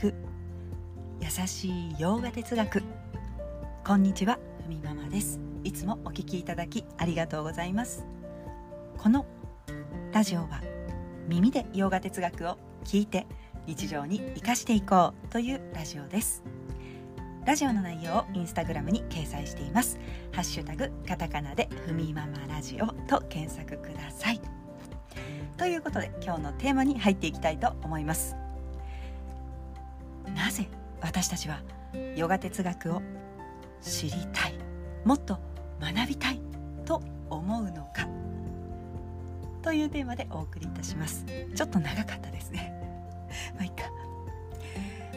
[0.00, 0.14] く
[1.20, 2.82] 優しい洋画哲学。
[3.84, 5.38] こんにちはふみママです。
[5.62, 8.06] いつもお聞きいただきありがとうございます。
[8.96, 9.26] この
[10.10, 10.62] ラジオは
[11.28, 13.26] 耳で洋画哲学を聞いて
[13.66, 16.42] 日常に生かしていこうというラジオです。
[17.44, 19.98] ラジオの内容をインスタグラムに掲載しています。
[20.32, 24.40] ハッシュタグカタカナでふみママラジオと検索ください。
[25.58, 28.34] ということで今日のテーマに入っていきたいと思います。
[31.02, 31.60] 私たちは
[32.16, 33.02] ヨガ哲学を
[33.80, 34.54] 知りたい
[35.04, 35.38] もっと
[35.80, 36.40] 学びたい
[36.84, 38.06] と思うのか
[39.62, 41.24] というテーマでお送りいたします。
[41.54, 42.72] ちょっと長かったですね。
[43.54, 43.90] まあいいか、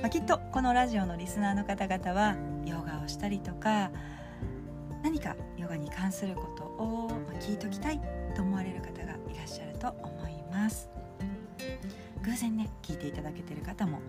[0.02, 3.92] まあ、きっとこのラジオのリスナーの方々はヨガをしたりとか
[5.02, 8.02] 何かヨガに関することを聞いときたい
[8.36, 10.90] と思われる方がいらっしゃると思います。
[12.24, 14.00] 偶然ね聞いていただけてる方も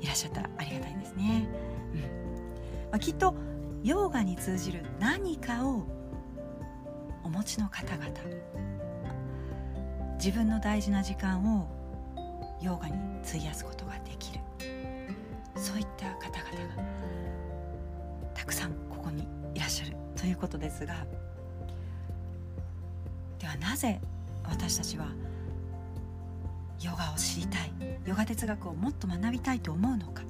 [0.00, 0.42] いらっしゃった。
[0.42, 1.48] らありがたいですね、
[1.94, 2.00] うん。
[2.00, 2.06] ま
[2.92, 3.34] あ、きっと
[3.82, 5.86] ヨガに通じる何かを
[7.24, 8.08] お持ちの方々
[10.14, 11.68] 自分の大事な時間を
[12.60, 14.40] ヨガに費やすことができる。
[15.54, 16.82] そういった方々が
[18.34, 19.96] たくさんここにいらっしゃる。
[20.16, 21.06] ということですが
[23.38, 24.00] ではなぜ
[24.44, 25.06] 私たちは
[26.80, 27.72] ヨガを知りたい。
[28.06, 30.22] ヨガ哲学をもっと学びたいと思うのか。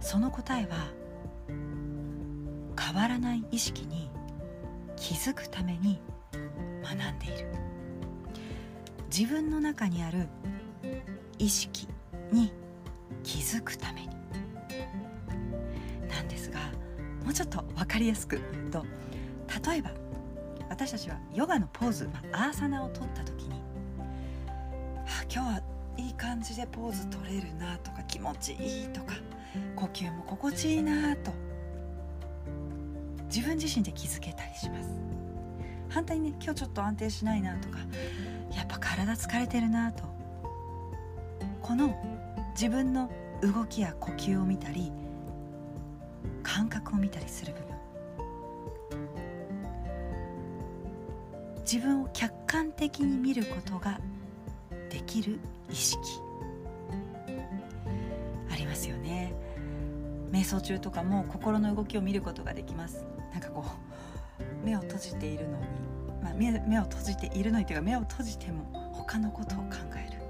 [0.00, 0.90] その答えは
[2.78, 4.10] 変わらない意識に
[4.96, 6.00] 気づくために
[6.82, 7.48] 学んでいる。
[9.16, 10.28] 自分の中にある
[11.38, 11.86] 意識
[12.32, 12.52] に
[13.22, 14.08] 気づくために。
[16.08, 16.58] なんですが
[17.24, 18.84] もうちょっと分かりやすく言うと。
[19.70, 19.92] 例えば
[20.68, 23.61] 私たちはヨガのポーズ、まあ、アーサナを取った時に、
[25.34, 25.62] 今日は
[25.96, 29.14] いい感じでポーズ取れるなとか気持ちいいとか
[29.74, 31.32] 呼吸も心地いいなと。
[33.34, 34.90] 自分自身で気づけたりします。
[35.88, 37.78] 反対にね今日ちょっと安定しないなとか
[38.54, 40.04] やっぱ体疲れてるなと。
[41.62, 41.96] この
[42.52, 44.92] 自分の動きや呼吸を見たり
[46.42, 47.72] 感覚を見たりする部分。
[51.60, 53.98] 自分を客観的に見ることが
[54.92, 55.98] できる意識。
[58.50, 59.32] ありますよね。
[60.30, 63.04] 瞑想中とかも心の動きを見ることができます。
[63.32, 65.64] なんかこう目を閉じているのに、
[66.22, 70.22] まあ、目目を閉じているのにというか目を閉じても他のことを考える。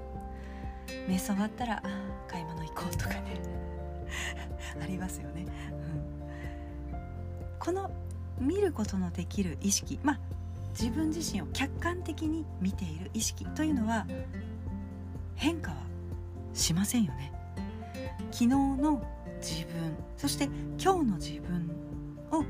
[1.09, 1.83] 瞑想終わったら
[2.29, 3.63] 買い物行こうとかね。
[4.81, 5.45] ありますよね、
[6.91, 6.99] うん、
[7.59, 7.91] この
[8.39, 10.19] 見ることのできる意識まあ
[10.79, 14.07] 自分自身を客観的に見ている意識というのは
[15.43, 15.77] 変化は
[16.53, 17.33] しませんよね。
[18.31, 19.05] 昨日の
[19.41, 20.45] 自分そして
[20.81, 21.69] 今日の自分
[22.31, 22.47] を比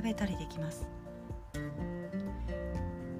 [0.00, 0.86] べたりできます。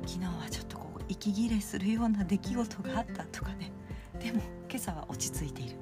[0.06, 3.72] 昨日はちょっとこう息切れするような出来事があったとかね。
[4.20, 5.76] でも今朝は落ち着いている、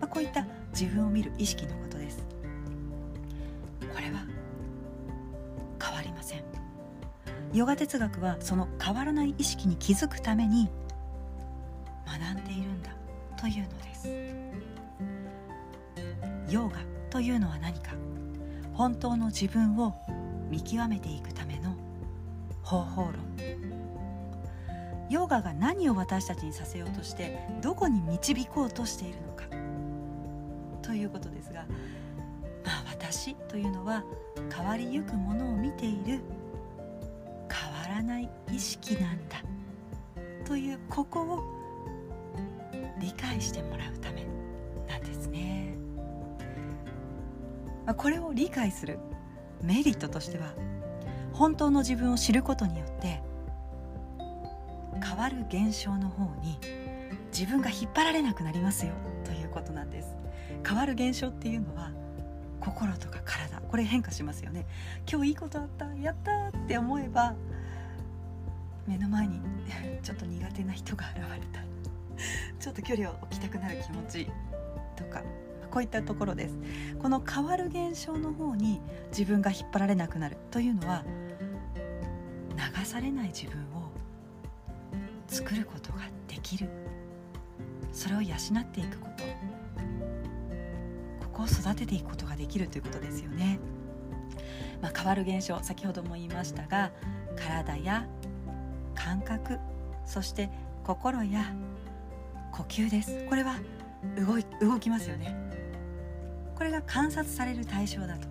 [0.00, 2.24] まあ、こういった自分を見る意識のことです。
[3.92, 4.24] これは
[5.82, 6.44] 変わりません。
[7.52, 10.70] ヨガ哲学はその変わらない意識に気づくために
[12.54, 12.90] いるんだ
[13.36, 14.08] というのです。
[16.52, 16.78] ヨガ
[17.10, 17.92] というのは何か
[18.72, 19.94] 本当の自分を
[20.50, 21.74] 見極めていくための
[22.62, 23.34] 方法論。
[25.10, 29.44] ヨガが何を私たちにさせようとしてどこに導こうとしているのか
[30.82, 31.66] ということですが
[32.64, 34.02] まあ私というのは
[34.54, 36.20] 変わりゆくものを見ている
[37.50, 39.42] 変わらない意識なんだ
[40.44, 41.63] というここを
[43.00, 44.26] 理解してもらうため
[44.88, 45.74] なんですね。
[47.86, 48.98] まあ、これを理解する
[49.62, 50.54] メリットとしては
[51.32, 53.22] 本当の自分を知ることによって
[55.02, 56.58] 変わる現象の方に
[57.32, 58.92] 自分が引っ張られなくなりますよ
[59.24, 60.16] ということなんです。
[60.66, 61.90] 変わる現象っていうのは
[62.60, 63.60] 心とか体。
[63.60, 64.66] これ変化しますよね。
[65.10, 67.34] 今日いいことあったやったって思えば
[68.86, 69.40] 目の前に
[70.02, 71.73] ちょっと苦手な人が現れた。
[72.60, 74.30] ちょっと距離を置きたくなる気持ち
[74.96, 75.22] とか
[75.70, 76.56] こういったところです。
[77.00, 81.04] この変わる現象の方に自分が引っ張られなくなるというのは
[82.78, 83.90] 流されない自分を
[85.26, 86.68] 作ることができる。
[87.92, 89.24] それを養っていくこと。
[91.34, 93.58] ここを育てていくことができるということですよね、
[94.80, 96.92] まあ、変わる現象先ほども言いましたが
[97.36, 98.06] 体や
[98.94, 99.58] 感覚
[100.06, 100.48] そして
[100.84, 101.52] 心や
[102.54, 103.26] 呼吸です。
[103.28, 103.56] これは
[104.16, 105.34] 動い動きますよね。
[106.54, 108.28] これが観察される対象だと。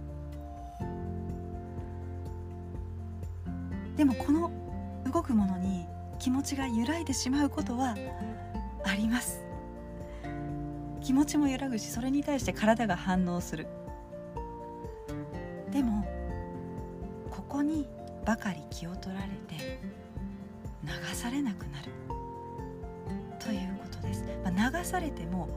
[3.97, 4.49] でもこの
[5.11, 5.85] 動くものに
[6.19, 7.97] 気持ちが揺らいでしまうことは
[8.85, 9.43] あります。
[11.01, 13.67] 気持ちも揺らぐしそれに対して体が反応する。
[15.69, 16.07] でも
[17.29, 17.89] ここに
[18.25, 19.81] ばかり気を取られて
[20.81, 21.91] 流されなくなる。
[23.43, 25.49] ということです、まあ、流されても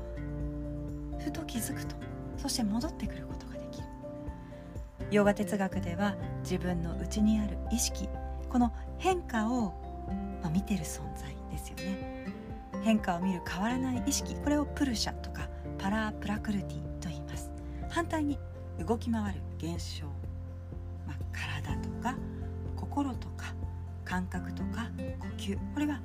[1.19, 1.95] ふと気づくと
[2.37, 3.87] そして戻ってくることができる。
[5.11, 8.09] ヨガ哲学では自分の内にある意識
[8.51, 9.73] この変化を、
[10.43, 12.27] まあ、見てる存在ですよね。
[12.83, 15.49] 変化を見る変わらない意識これをプルシャとか
[15.79, 17.51] パラプラクルティと言います。
[17.89, 18.39] 反対に
[18.85, 20.07] 動き回る現象、
[21.07, 22.17] まあ、体とか
[22.77, 23.55] 心とか
[24.05, 26.01] 感覚とか呼吸これは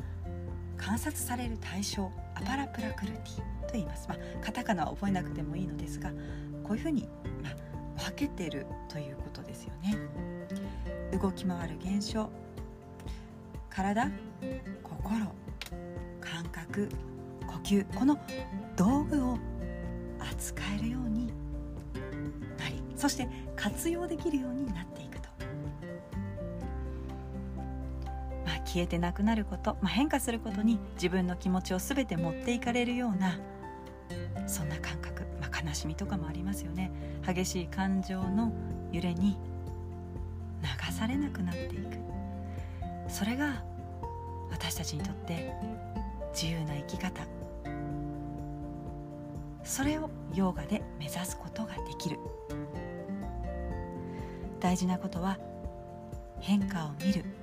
[0.81, 6.09] 観察される対象アパラプラクルティと言います、まあ、カタカナは覚えなくてもいいのですが
[6.63, 7.07] こういうふうに、
[7.43, 9.95] まあ、分けてるということですよね。
[11.17, 12.29] 動き回る現象
[13.69, 14.09] 体
[14.83, 15.31] 心
[16.19, 16.89] 感覚
[17.45, 18.17] 呼吸この
[18.75, 19.37] 道具を
[20.19, 21.27] 扱えるように
[22.57, 25.10] なりそして活用できるようになっていく。
[28.71, 33.37] 消えてなくなること、まあ、変化することに自分の気持ちを全て持っていかれるような
[34.47, 36.89] そんな感覚、まあ、悲しみとかもありますよね。
[37.25, 38.53] 激しい感情の
[38.93, 39.37] 揺れに
[40.61, 41.97] 流されなくなっていく。
[43.09, 43.61] それが
[44.49, 45.53] 私たちにとって
[46.33, 47.23] 自由な生き方。
[49.65, 52.17] それをヨガで目指すことができる。
[54.61, 55.37] 大事なことは
[56.39, 57.40] 変化を見る。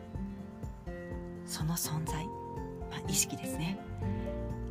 [1.69, 2.27] の存在、
[2.91, 3.79] まあ、意識ですね。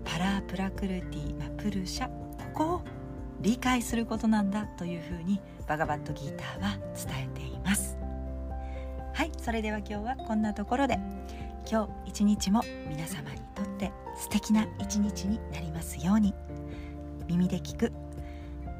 [0.03, 2.11] パラプラクルティ、まあ、プルシャこ
[2.53, 2.81] こを
[3.41, 7.97] 理解することなんだというふうにバガバットギーターは伝えています。
[9.13, 10.99] はいそれでは今日はこんなところで
[11.69, 16.35] 今日一日も皆様にとって素敵な一日になりますように
[17.27, 17.91] 耳で聞く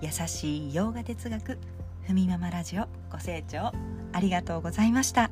[0.01, 1.57] 優しい洋画哲学
[2.05, 3.71] ふみママラジオご清聴
[4.13, 5.31] ありがとうございました。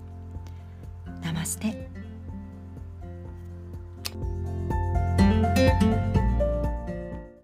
[1.21, 1.94] ナマステ。
[5.55, 6.14] Música